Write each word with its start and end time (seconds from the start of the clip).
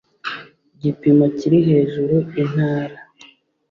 gipimo 0.81 1.25
kiri 1.37 1.59
hejuru 1.69 2.15
intara 2.41 2.97